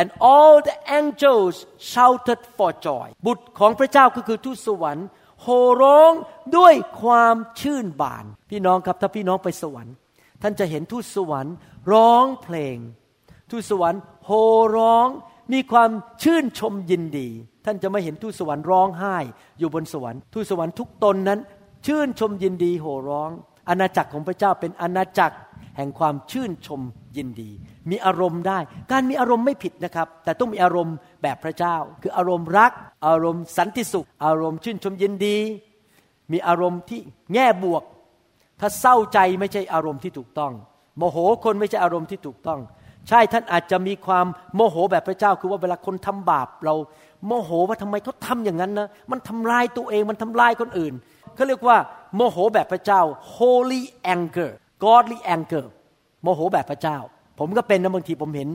[0.00, 1.54] and all the angels
[1.92, 5.06] shouted for joy บุตรของพระเจ้าก็คือทูตสวรรค์
[5.42, 6.12] โห่ร้อง
[6.56, 9.94] ด้วยความชื่นบาน พี่น้องครับถ้าพี่น้องไปสวรรค์
[10.42, 11.54] ท่านจะเห็นทูตสวรรค์
[11.92, 12.76] ร้องเพลง
[13.50, 14.44] ทูตสวรรค์โห่
[14.76, 15.06] ร้อง
[15.52, 15.90] มีความ
[16.22, 17.28] ชื่นชมยินดี
[17.64, 19.16] ท่านจะไม่เห็นทูตสวรรค์ร้องไห้
[19.58, 21.40] อยู่บนสวรรค์ทูตสวรรค์ทุกตนนั้น
[21.86, 23.30] ชื่นชมยินดีโห่ร้อง
[23.68, 25.36] อาณาจักรของพระเจ้าเป็นอาณาจักร
[25.76, 26.80] แห่งความชื่นชม
[27.16, 27.50] ยินดี
[27.90, 28.58] มีอารมณ์ได้
[28.92, 32.72] การมีอารมณ์ไม่ผิดนะครับ แต่ต้องมีอารมณ์แบบพระเจ้า คืออารมณ์รัก
[33.06, 35.38] อารมณ์สันติสุข อารมณ์ชื่นชมยินดี
[36.32, 37.00] มีอารมณ์ที่
[37.34, 37.82] แง่บวก
[38.60, 40.52] ถ้าเศร้าใจไม่ใช่อารมณ์ที่ถูกต้อง
[40.98, 42.60] โมโหคนไม่ใช่อารมณ์ที่ถูกต้อง
[43.08, 46.74] ใช่ท่านอาจจะมีความโมโหแบบพระเจ้า คือว่าเวลาคนทำบาปเรา
[47.26, 50.92] โมโหว่าทำไมเขาทำอย่างนั้นนะมันทำลายตัวเองมันทำลายคนอื่น
[51.34, 51.76] เขาเรียกว่า
[52.16, 53.00] โมโหแบบพระเจ้า
[53.36, 53.82] holy
[54.14, 54.50] anger
[54.84, 55.66] godly anger
[56.22, 56.98] โมโหแบบพระเจ้า
[57.38, 58.48] ผมก็เป็นนะบางทีผมเห็น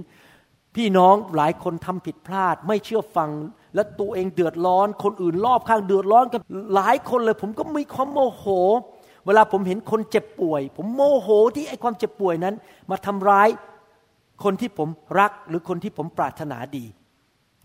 [0.76, 3.30] พี่น้องหลายคนทำผิดพลาด ไม่เชื่อฟัง
[3.76, 6.42] และตัวเองเดือดร้อน คนอื่นรอบข้างเดือดร้อนกัน
[6.76, 8.46] หลายคนเลย ผมก็มีความโมโห
[9.26, 12.56] เวลาผมเห็นคนเจ็บป่วย ผมโมโหที่ไอ้ความเจ็บป่วยนั้น
[12.90, 13.50] มาทำร้าย
[14.44, 14.90] คนที่ผม
[15.20, 16.86] รักหรือคนที่ผมปรารถนาดี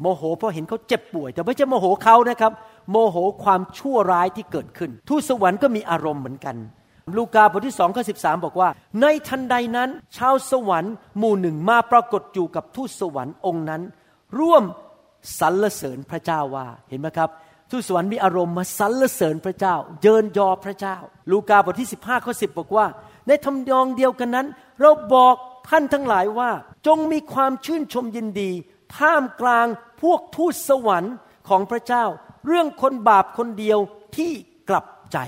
[0.01, 2.53] โมโหเพราะเห็นเขาเจ็บป่วย แต่ไม่ใช่โมโหเขานะครับ
[2.91, 6.57] โมโหความชั่วร้ายที่เกิดขึ้น ทูตสวรรค์ก็มีอารมณ์เหมือนกัน
[7.17, 8.15] ลูกาบทที่สองข้อสิ
[8.45, 8.69] บอกว่า
[9.01, 13.83] ในทันใดนั้น ชาวสวรรค์หมู่หนึ่งมาปรากฏอยู่กับทูตสวรรค์องค์นั้น
[14.39, 14.65] ร่วม
[15.41, 17.31] สรรเสริญพระเจ้าว่าเห็นไหมครับ
[17.71, 20.97] ทูตสวรรค์มีอารมณ์มาสรรเสริญพระเจ้า เยินยอพระเจ้า
[21.31, 22.87] ลูกาบทที่ 15ข้อ10 บอกว่า
[23.27, 24.47] ในทำนองเดียวกันนั้น
[24.81, 25.35] เราบอก
[25.69, 26.51] ท่านทั้งหลายว่า
[26.87, 28.51] จงมีความชื่นชมยินดี
[28.97, 29.67] ท่ามกลาง
[30.03, 31.15] พวกทูตสวรรค์
[31.49, 32.05] ของพระเจ้า
[32.47, 33.79] เรื่องคนบาปคนเดียว
[34.17, 34.33] ที่
[34.69, 35.19] กลับใจ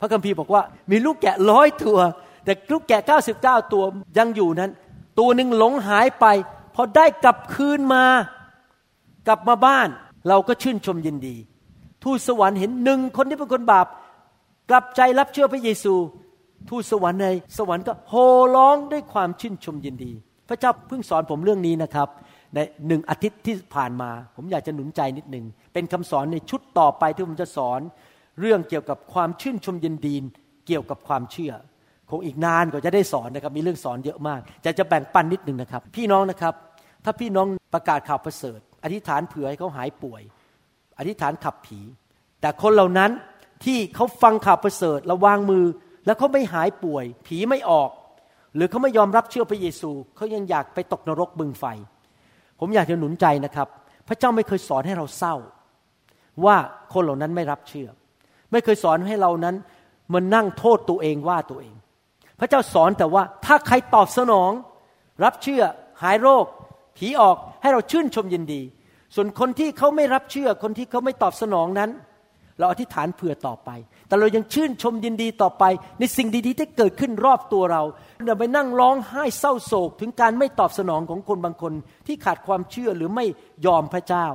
[0.00, 1.98] พระคัมภีร์บอกว่ามีลูกแกะร้อยตัว
[2.44, 3.00] แต่ลูกแกะ
[3.36, 3.84] 99 ตัว
[4.18, 4.70] ยังอยู่นั้น
[5.18, 6.26] ตัวหนึ่งหลงหายไป
[6.74, 8.04] พอได้กลับคืนมา
[9.26, 9.88] กลับมาบ้าน
[10.28, 11.36] เราก็ชื่นชมยินดี
[12.02, 13.86] ทูตสวรรค์เห็นหนึ่งคนที่เป็นคนบาป
[14.70, 15.94] กลับใจรับเชื่อพระเยซู
[16.68, 20.12] ทูตสวรรค์ในสวรรค์ก็โห่ร้องด้วยความชื่นชมยินดี
[20.48, 22.08] พระเจ้าเพิ่งสอนผมเรื่องนี้นะครับ
[22.54, 27.80] ในหนึ่งอาทิตย์ที่ผ่านมา ผมอยากจะหนุนใจนิดหนึ่งเป็นคำสอนในชุดต่อไปที่ผมจะสอน
[28.40, 30.14] เรื่องเกี่ยวกับความชื่นชมยินดี
[30.66, 31.52] เกี่ยวกับความเชื่อ
[32.10, 36.54] คงอีกนานกว่าจะได้สอนนะครับ มีเรื่องสอนเยอะมาก จะจะแบ่งปันนิดหนึ่งนะครับ พี่น้องนะครับ
[37.04, 40.22] ถ้าพี่น้องประกาศข่าวประเสริฐ อธิษฐานเผื่อให้เขาหายป่วย
[40.98, 41.80] อธิษฐานขับผี
[42.40, 43.10] แต่คนเหล่านั้น
[43.64, 45.64] ที่เขาฟังข่าวประเสริฐระวางมือ
[46.06, 47.90] แล้วเขาไม่หายป่วย ผีไม่ออก
[48.54, 51.64] หรือเขาไม่ยอมรับเชื่อพระเยซูเขายังอยากไปตกนรกบึงไฟ
[52.64, 53.68] ผมอยากจะหนุนใจนะครับ
[54.08, 55.34] พระเจ้าไม่เคยสอนให้เราเศร้า
[56.44, 56.56] ว่า
[56.92, 57.88] คนเหล่านั้นไม่รับเชื่อ
[58.52, 59.56] ไม่เคยสอนให้เรานั้น
[60.12, 61.74] มานั่งโทษตัวเองว่าตัวเอง
[62.40, 64.52] พระเจ้าสอนแต่ว่าถ้าใครตอบสนอง
[65.24, 65.62] รับเชื่อ
[66.02, 66.44] หายโรค
[66.96, 68.62] ผีออกให้เราชื่นชมยินดี
[69.14, 71.90] ส่วนคนที่เขาไม่รับเชื่อ คนที่เขาไม่ตอบสนองนั้น
[72.58, 73.70] เราอธิษฐานเผื่อต่อไป
[74.08, 75.64] แต่เรายังชื่นชมยินดีต่อไป
[75.98, 77.82] ในสิ่งดีๆที่เกิดขึ้นรอบตัวเรา
[78.26, 81.72] อย่าไปนั่งร้องไห้เศร้าโศก ถึงการไม่ตอบสนองของคนบางคน
[82.06, 83.24] ที่ขาดความเชื่อหรือไม่
[83.66, 84.26] ยอมพระเจ้า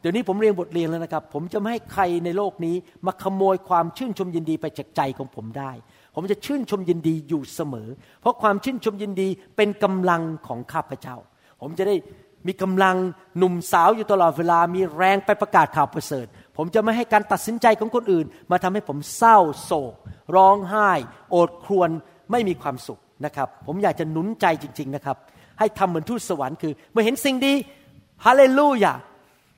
[0.00, 5.72] เดี๋ยวนี้ผมเรียนบทเรียนแล้วนะครับ ผมจะไม่ให้ใครในโลกนี้มาขโมยความชื่นชมยินดีไปจากใจของผมได้
[6.14, 7.88] ผมจะชื่นชมยินดีอยู่เสมอ
[8.20, 11.16] เพราะความชื่นชมยินดีเป็นกำลังของข้าพเจ้า
[11.60, 11.96] ผมจะได้
[12.46, 12.96] มีกำลัง
[13.38, 19.94] หนุ่มสาวอยู่ตลอดเวลา มีแรงไปประกาศข่าวประเสริฐ ผมจะไม่ให้การตัดสินใจของคนอื่น มาทำให้ผมเศร้าโศก
[20.36, 20.90] ร้องไห้
[21.30, 21.90] โอดครวญ
[22.30, 25.16] ไม่มีความสุขนะครับ ผมอยากจะหนุนใจจริง ๆนะครับ
[25.58, 27.54] ให้ทำเหมือนทูตสวรรค์คือเมื่อเห็นสิ่งดี
[28.24, 28.94] ฮาเลลูยา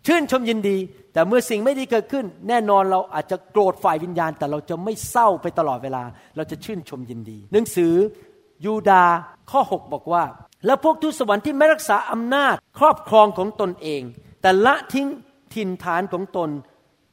[0.07, 0.77] ชื่นชมยินดี
[1.13, 6.03] แต่เมื่อสิ่งไม่ดีเกิดขึ้น แน่นอนเราอาจจะโกรธฝ่ายวิญญาณ แต่เราจะไม่เศร้าไปตลอดเวลา
[6.37, 7.95] เราจะชื่นชมยินดี หนังสือ
[8.65, 9.05] ยูดา
[9.51, 10.25] ข้อ 6 บอกว่า
[10.67, 14.03] แล้วพวกทูตสวรรค์ที่ไม่รักษาอำนาจครอบครองของตนเอง
[14.43, 15.07] แต่ละทิ้ง
[15.55, 16.51] ถิ่นฐานของตน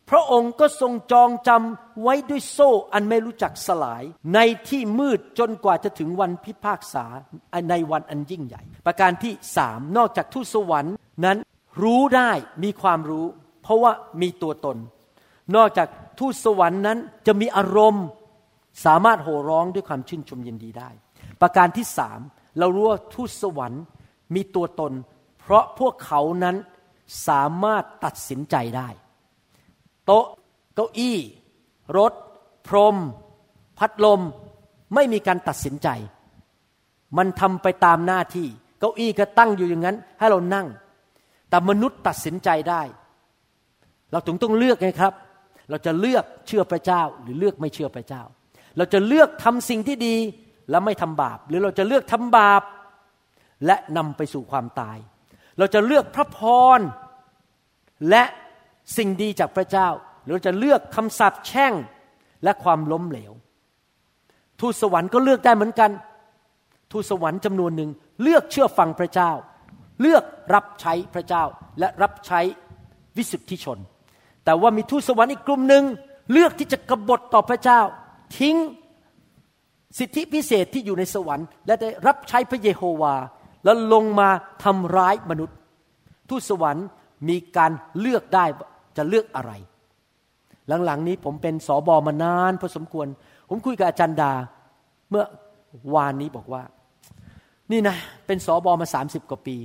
[0.09, 7.05] พระองค์ก็ทรงจองจำไว้ด้วยโซ่อันไม่รู้จักสลาย ในที่มืดจนกว่าจะถึงวันพิพากษา
[7.69, 11.37] ในวันอันยิ่งใหญ่ ประการที่สามนอกจากทูตสวรรค์นั้น
[11.83, 12.31] รู้ได้
[12.63, 13.25] มีความรู้
[13.63, 13.91] เพราะว่า
[14.21, 14.77] มีตัวตน
[15.55, 15.87] นอกจาก
[16.19, 18.05] ทูตสวรรค์นั้นจะมีอารมณ์
[18.85, 20.89] สามารถโห่ร้องด้วยความชื่นชมยินดีได้
[21.41, 22.19] ประการที่สาม
[22.59, 23.83] เรารู้ว่าทูตสวรรค์
[24.35, 24.93] มีตัวตน
[25.39, 26.55] เพราะพวกเขานั้น
[27.27, 28.89] สามารถตัดสินใจได้
[30.05, 30.25] โต๊ะ
[30.75, 31.17] เก้าอี้
[31.97, 32.13] รถ
[32.67, 32.95] พรม
[33.79, 34.21] พัดลม
[34.93, 35.87] ไม่มีการตัดสินใจ
[37.17, 38.47] มันทำไปตามหน้าที่
[38.79, 40.67] เก้าอี้ก็ตั้งอยู่อย่างนั้น ให้เรานั่ง
[41.49, 42.81] แต่มนุษย์ตัดสินใจได้
[44.11, 45.13] เราถึงต้องเลือกไงครับ
[45.69, 48.23] เราจะเลือกเชื่อพระเจ้า หรือเลือกไม่เชื่อพระเจ้า
[48.77, 50.15] เราจะเลือกทำสิ่งที่ดี
[50.69, 52.63] และไม่ทำบาป หรือเราจะเลือกทำบาป
[53.65, 54.97] และนำไปสู่ความตาย
[55.57, 56.39] เราจะเลือกพระพ
[56.77, 56.79] ร
[58.09, 58.23] และ
[58.97, 59.87] สิ่งดีจากพระเจ้า
[60.25, 61.73] หรือจะเลือกคำสาปแช่ง
[62.43, 63.31] และความล้มเหลว
[64.59, 65.91] ทูตสวรรค์ก็เลือกได้เหมือนกัน
[66.91, 67.89] ทูตสวรรค์จำนวนหนึ่ง
[68.21, 69.31] เลือกเชื่อฟังพระเจ้า
[70.01, 71.43] เลือกรับใช้พระเจ้า
[71.79, 72.41] และรับใช้
[73.17, 73.79] วิสุทธิชน
[74.45, 75.83] แต่ว่ามีทูตสวรรค์อีกกลุ่มหนึ่ง
[76.31, 77.81] เลือกที่จะกบฏต่อพระเจ้า
[78.39, 78.55] ทิ้ง
[79.99, 83.15] สิทธิพิเศษที่อยู่ในสวรรค์ และได้รับใช้พระเยโฮวา
[83.63, 84.29] แล้วลงมา
[84.63, 85.57] ทำร้ายมนุษย์
[86.29, 86.85] ทูตสวรรค์
[87.29, 88.45] มีการเลือกได้
[88.97, 89.51] จะเลือกอะไร
[90.85, 93.07] หลังๆนี้ผมเป็นสอบอมานานพอสมควร
[93.49, 94.31] ผมคุยกับอาจารย์ดา
[95.09, 95.25] เมื่อ
[95.95, 96.63] วานนี้บอกว่า
[97.71, 99.57] นี่นะ เป็นสอบอมาสามสิบกว่าปี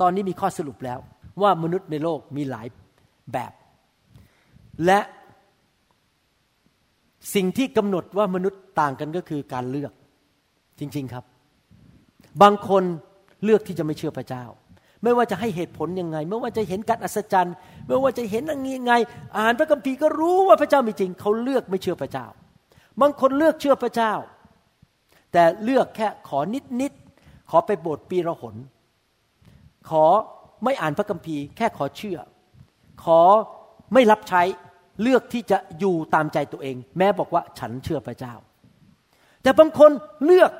[0.00, 0.98] ตอนนี้มีข้อสรุปแล้ว
[1.42, 2.66] ว่ามนุษย์ในโลกมีหลาย
[3.32, 3.52] แบบ
[4.84, 5.00] และ
[7.34, 9.92] สิ่งที่กำหนดว่ามนุษย์ต่างกันก็คือการเลือก
[10.78, 11.24] จริง ๆครับ
[12.42, 12.82] บางคน
[13.44, 14.44] เลือกที่จะไม่เชื่อพระเจ้า
[15.04, 17.54] ไม่ว่าจะให้เหตุผลยังไง ไม่ว่าจะเห็นการอัศจรรย์
[17.86, 18.92] ไม่ว่าจะเห็นอย่างยังไง
[19.38, 22.26] อ่านพระคัมภีร์ก็รู้ว่าพระเจ้ามีจริง เขาเลือกไม่เชื่อพระเจ้า
[23.00, 24.12] บางคนเลือกเชื่อพระเจ้า
[25.32, 28.56] แต่เลือกแค่ขอนิดนิดๆขอไปโบสถ์ปีละหน
[29.90, 30.04] ขอ
[30.64, 32.18] ไม่อ่านพระคัมภีร์ แค่ขอเชื่อ
[33.04, 33.20] ขอ
[33.94, 34.42] ไม่รับใช้
[35.02, 38.34] เลือกที่จะอยู่ตามใจตัวเอง แม้บอกว่าฉันเชื่อพระเจ้า
[39.42, 39.90] แต่บางคน
[40.24, 40.50] เลือก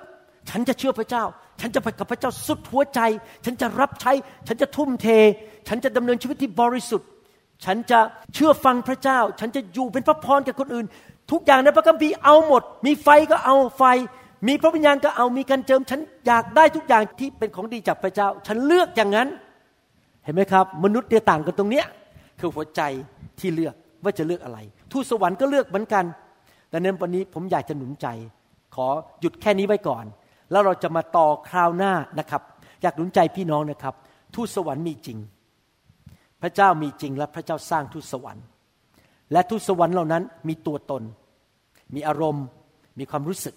[0.50, 1.24] ฉันจะเชื่อพระเจ้า
[1.60, 3.00] ฉันจะไปกับพระเจ้าสุดหัวใจ
[3.44, 4.12] ฉันจะรับใช้
[4.46, 5.06] ฉันจะทุ่มเท
[5.68, 7.08] ฉันจะดำเนินชีวิตที่บริสุทธิ์
[7.64, 7.98] ฉันจะ
[8.34, 10.86] เชื่อฟังพระเจ้า ฉันจะอยู่เป็นพระพรแก่คนอื่น
[11.32, 13.82] ทุกอย่างในพระคัมภีร์เอาหมด มีไฟก็เอาไฟ
[14.48, 19.28] มีพระวิญญาณก็เอามีการเจิม ฉันอยากได้ทุกอย่างที่เป็นของดีจากพระเจ้า ฉันเลือกอย่างนั้น
[20.24, 21.86] เห็นไหมครับ มนุษย์เนี่ยต่างกันตรงเนี้ย
[22.40, 22.80] คือหัวใจ
[23.40, 24.58] ที่เลือกว่าจะเลือกอะไร
[24.92, 26.04] ทูตสวรรค์ก็เลือกเหมือนกัน
[26.72, 28.06] ดังนั้นวันนี้ผมอยากจะหนุนใจ
[28.74, 28.86] ขอ
[29.20, 30.04] หยุดแค่นี้ไว้ก่อน
[30.50, 32.42] แล้วเราจะมาต่อคราวหน้านะครับ
[32.82, 33.94] อยากหนุนใจพี่น้องนะครับ
[34.34, 35.18] ทูตสวรรค์มีจริง
[36.42, 38.44] พระเจ้ามีจริงและพระเจ้าสร้างทูตสวรรค์
[39.32, 41.02] และทูตสวรรค์เหล่านั้นมีตัวตน
[41.94, 42.44] มีอารมณ์
[42.98, 43.54] มีความรู้สึก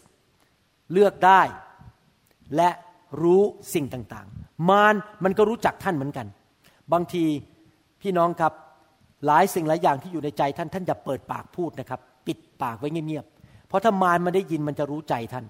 [0.93, 1.41] เลือกได้
[2.55, 2.69] และ
[3.21, 3.41] รู้
[3.73, 6.27] สิ่งต่างๆ มารมันก็รู้จักท่านเหมือนกัน
[6.93, 7.23] บางที
[8.01, 8.53] พี่น้องครับ
[9.25, 15.45] หลายสิ่งหลายอย่างที่อยู่ในใจท่านท่านอย่าเปิดปากพูดนะครับ ปิดปากไว้เงียบๆเพราะถ้ามารมันได้ยินมันจะรู้ใจท่าน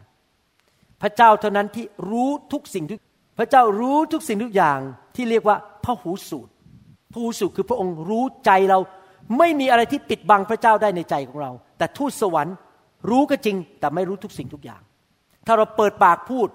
[1.01, 2.99] พระเจ้าเท่านั้นที่รู้ทุกสิ่งทุก
[3.37, 4.79] พระเจ้ารู้ทุกสิ่งทุกอย่าง
[5.15, 6.51] ที่เรียกว่าพระหูสูตร
[7.11, 8.79] พระหูสูตรคือพระองค์รู้ใจเรา
[9.37, 12.55] ไม่มีอะไรที่ปิดบังพระเจ้าได้ในใจของเรา แต่ทูตสวรรค์
[13.09, 14.81] รู้ก็จริง แต่ไม่รู้ทุกสิ่งทุกอย่าง
[15.47, 16.47] ถ้าเราเปิดปากพูด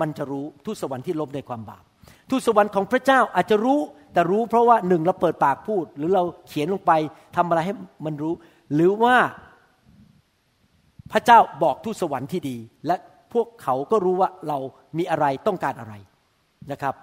[0.00, 1.82] มันจะรู้ทูตสวรรค์ที่ลบในความบาป
[2.30, 3.78] ทูตสวรรค์ของพระเจ้าอาจจะรู้
[4.12, 6.92] แต่รู้เพราะว่าหนึ่งเราเปิดปากพูด หรือเราเขียนลงไป
[7.36, 7.74] ทำอะไรให้
[8.04, 8.34] มันรู้
[8.74, 9.16] หรือว่า
[11.12, 12.96] พระเจ้าบอกทูตสวรรค์ที่ดี และ
[13.32, 14.58] พวกเขาก็รู้ว่าเรา
[14.98, 15.94] มีอะไรต้องการอะไร
[16.72, 16.94] นะครับ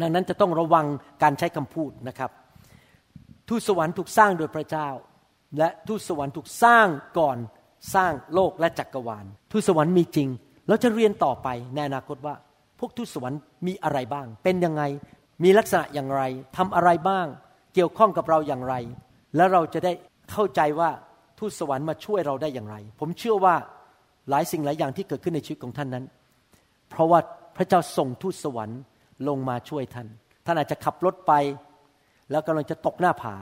[0.00, 0.86] ดังนั้นจะต้องระวัง
[1.22, 2.30] การใช้คำพูดนะครับ
[3.48, 4.88] ทูตสวรรค์ถูกสร้างโดยพระเจ้า
[5.58, 6.86] และทูตสวรรค์ถูกสร้าง
[7.18, 7.38] ก่อน
[7.94, 10.28] สร้างโลกและจักรวาลทูตสวรรค์มีจริง
[10.68, 12.34] เราจะเรียนต่อไปในอนาคตว่า
[12.78, 14.82] พวกทูตสวรรค์มีอะไรบ้าง เป็นยังไง
[15.44, 16.22] มีลักษณะอย่างไร
[16.56, 17.26] ทำอะไรบ้าง
[17.74, 18.74] เกี่ยวข้องกับเราอย่างไร
[19.36, 19.92] แล้วเราจะได้
[20.30, 20.90] เข้าใจว่า
[21.38, 23.54] ทูตสวรรค์มาช่วยเราได้อย่างไร ผมเชื่อว่า
[24.30, 26.04] หลายสิ่งหลายอย่างที่เกิดขึ้นในชีวิตของท่านนั้น
[26.90, 27.20] เพราะว่า
[27.56, 28.80] พระเจ้าส่งทูตสวรรค์
[29.28, 30.08] ลงมาช่วยท่าน
[30.46, 31.32] ท่านอาจจะขับรถไป
[32.30, 33.34] แล้วกำลังจะตกหน้าผา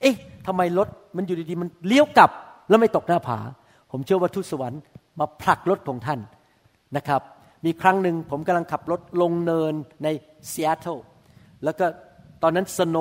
[0.00, 0.14] เอ๊ะ
[0.46, 2.30] ทำไมรถมันอยู่ดีๆมันเลี้ยวกลับ
[2.68, 3.38] แล้วไม่ตกหน้าผา
[3.90, 4.80] ผมเชื่อว่าทูตสวรรค์
[5.20, 6.20] มาผลักรถของท่าน
[6.96, 7.22] นะครับ
[7.64, 9.72] มีครั้งหนึ่งผมกำลังขับรถลงเนิน
[10.04, 10.08] ใน
[10.52, 10.98] ซีแอตเทิล
[11.64, 11.86] แล้วก็
[12.42, 12.96] ตอนนั้น snow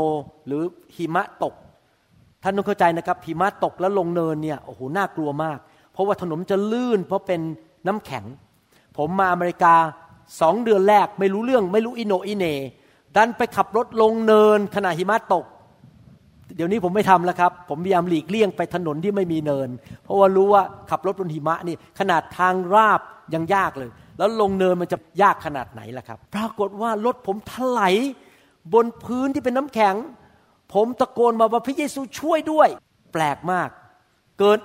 [0.47, 0.63] หรือ
[0.95, 1.54] หิมะตก
[2.43, 5.60] ท่านต้องเข้าใจนะครับหิมะตกแล้วลงเนินเนี่ยโอ้โหน่ากลัวมาก
[6.02, 7.42] เพราะว่าถนนจะลื่น เพราะเป็น
[7.88, 8.26] น้ำแข็ง
[8.98, 9.76] ผมมาอเมริกา
[10.42, 12.46] สองเดือนแรกไม่รู้เรื่องไม่รู้อีโหน่อีเหน่
[13.16, 15.46] ดันไปขับรถลงเนินขณะหิมะตก
[16.56, 19.70] เดี๋ยวนี้ผมไม่ทำแล้วครับ ผมพยายามหลีกเลี่ยงไปถนนที่ไม่มีเนิน
[20.04, 23.02] เพราะว่ารู้ว่าขับรถบนหิมะนี่ขนาดทางราบ
[23.34, 27.96] ยังยากเลย แล้วลงเนินมันจะยากขนาดไหนล่ะครับ ปรากฏว่ารถผมถลาย
[28.74, 29.96] บนพื้นที่เป็นน้ำแข็ง
[30.74, 32.70] ผมตะโกนมาว่าพระเยซูช่วยด้วย
[33.14, 33.70] แปลกมาก
[34.40, 34.60] เกิด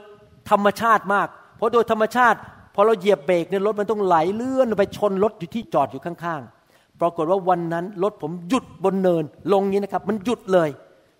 [0.51, 2.39] ธรรมชาติมาก เพราะโดยธรรมชาติ
[2.75, 10.69] พอเราเหยียบเบรกเนี่ยรถมันต้องไหลเลื่อนไปชนรถอยู่ที่จอดอยู่ข้างๆ ปรากฏว่าวันนั้นรถผมหยุดบนเนิน ลงนี้นะครับ มันหยุดเลย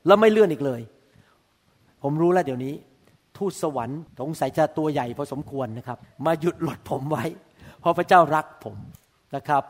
[0.07, 0.81] แล้วไม่เลื่อนอีกเลย
[2.03, 2.75] ผมรู้แล้วเดี๋ยวนี้
[3.37, 7.25] ทูตสวรรค์สงสัยจะตัวใหญ่พอสมควรนะครับ มาหยุดรถผมไว้
[7.81, 8.77] เพราะพระเจ้ารักผม
[9.37, 9.63] นะครับ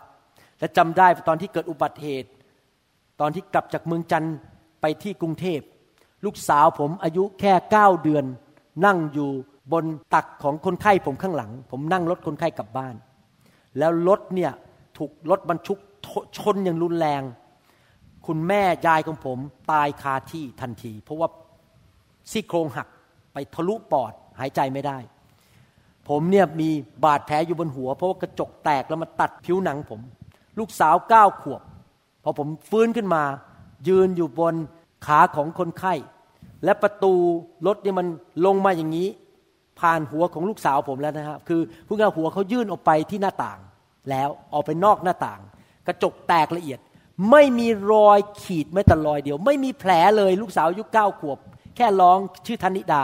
[0.59, 2.31] และจำได้ตอนที่เกิดอุบัติเหตุ
[3.21, 4.37] ตอนที่กลับจากเมืองจันทร์
[4.81, 5.61] ไปที่กรุงเทพ
[6.25, 8.25] ลูกสาวผมอายุแค่เก้าเดือน
[8.85, 9.31] นั่งอยู่
[9.73, 9.85] บน
[10.15, 12.95] ตักของคนไข้ผมข้างหลัง ผมนั่งรถคนไข้กลับบ้าน
[13.79, 14.53] แล้วรถเนี่ย
[14.97, 15.79] ถูกรถบรรทุก
[16.37, 17.23] ชนอย่างรุนแรง
[18.27, 19.39] คุณแม่ยายของผม
[19.73, 21.29] ตายคาที่ทันที เพราะว่า
[22.31, 22.89] ซี่โครงหัก
[23.33, 24.99] ไปทะลุปอดหายใจไม่ได้
[26.09, 26.69] ผมเนี่ยมี
[27.05, 30.01] บาดแผลอยู่บนหัว เพราะว่ากระจกแตกแล้วมาตัดผิวหนังผม
[30.59, 31.63] ลูกสาวเก้าขวบ
[32.23, 33.23] พอผมฟื้นขึ้นมา
[33.89, 34.55] ยืนอยู่บน
[35.07, 35.95] ขาของคนไข้
[36.65, 37.15] และประตู
[37.67, 38.07] รถเนี่ยมัน
[38.47, 39.09] ลงมาอย่างนี้
[39.81, 43.59] ผ่านหัวของลูกสาวผมแล้วนะครับ คือพูดง่ายหัวเขายื่นออกไปที่หน้าต่าง
[44.11, 45.41] แล้วออกไปนอกหน้าต่าง
[45.87, 46.79] กระจกแตกละเอียด
[47.31, 51.39] ไม่มีรอยขีดแม้แต่รอยเดียว ไม่มีแผลเลยลูกสาวอายุเก้าขวบ
[51.77, 53.03] แค่ร้องชื่อธนิดา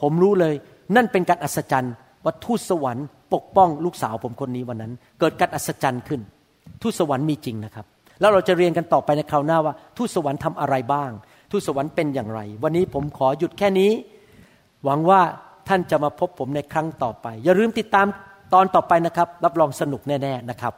[0.00, 0.54] ผมรู้เลย
[0.96, 6.20] นั่นเป็นการอัศจรรย์ว่าทูตสวรรค์ปกป้องลูกสาวผมคนนี้วันนั้น เกิดการอัศจรรย์ขึ้น
[6.82, 7.86] ทูตสวรรค์มีจริงนะครับ
[8.20, 11.10] แล้วเราจะเรียนกันต่อไปในคราวหน้าว่า ทูตสวรรค์ทำอะไรบ้าง
[11.50, 13.90] ทูตสวรรค์เป็นอย่างไร วันนี้ผมขอหยุดแค่นี้
[14.84, 15.20] หวังว่า
[15.68, 18.06] ท่านจะมาพบผมในครั้งต่อไป อย่าลืมติดตาม
[18.54, 20.74] ตอนต่อไปนะครับ รับรองสนุกแน่ ๆนะครับ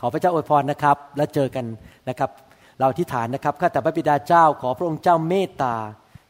[0.00, 1.66] ขอพระเจ้าอวยพรนะครับ แล้วเจอกัน
[2.08, 2.30] นะครับ
[2.78, 5.74] เราอธิษฐานนะครับข้าแต่พระบิดาเจ้าขอพระองค์เจ้าเมตตา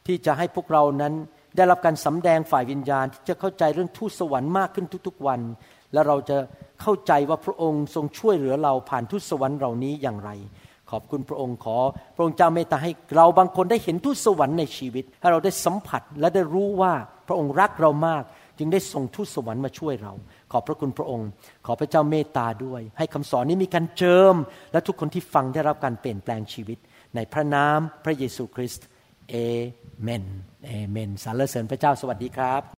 [0.06, 1.14] ที่จะให้พวกเรานั้น
[1.56, 5.40] ได้รับการสำแดงฝ่ายวิญญาณ ที่จะเข้าใจเรื่องทูตสวรรค์มากขึ้นทุกๆวัน
[5.92, 6.36] และเราจะ
[6.82, 10.30] เข้าใจว่าพระองค์ทรงช่วยเหลือเราผ่านทูตสวรรค์เหล่านี้อย่างไร
[10.90, 11.78] ขอบคุณพระองค์ขอ
[12.14, 16.92] พระองค์เจ้าเมตตาให้เราบางคนได้เห็นทูตสวรรค์ในชีวิต ให้เราได้สัมผัสและได้รู้ว่า
[17.28, 18.22] พระองค์รักเรามาก
[18.58, 20.12] จึงได้ส่งทูตสวรรค์มาช่วยเรา
[20.52, 21.28] ขอบพระคุณพระองค์
[21.66, 24.34] ขอพระเจ้าเมตตาด้วย ให้คำสอนนี้มีการเจิม
[24.72, 26.78] และทุกคนที่ฟังได้รับการเปลี่ยนแปลงชีวิต
[27.14, 28.86] ในพระนามพระเยซูคริสต์
[29.30, 29.34] เอ
[30.02, 30.24] เมน
[30.66, 32.79] เอเมนสรรเสริญพระเจ้าสวัสดีครับ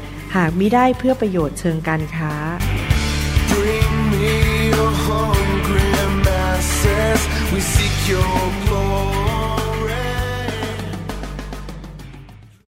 [0.35, 2.33] หากมิได้เพื่อประโยชน์เชิงการค้า
[3.51, 4.35] Bring me
[4.75, 5.89] your hungry
[6.25, 7.21] masses.
[7.53, 8.33] We seek your